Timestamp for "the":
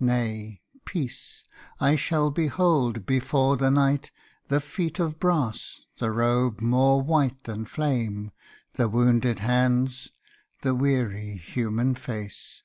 3.56-3.70, 4.48-4.60, 5.98-6.10, 8.72-8.88, 10.62-10.74